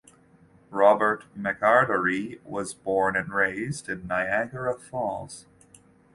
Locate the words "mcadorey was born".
1.37-3.15